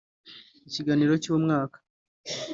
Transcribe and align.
Ikiganiro 0.67 1.13
cy’umwaka 1.23 1.77